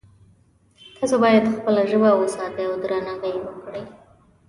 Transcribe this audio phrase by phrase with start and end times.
[0.97, 3.85] تاسو باید خپله ژبه وساتئ او درناوی یې وکړئ